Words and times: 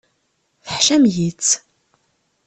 Teḥcam-iyi-tt. 0.65 1.51